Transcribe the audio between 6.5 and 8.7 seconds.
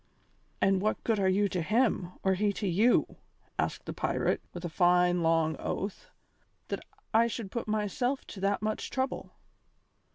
"that I should put myself to that